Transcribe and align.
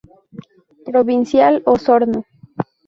Provincial 0.85 1.61
Osorno. 1.63 2.25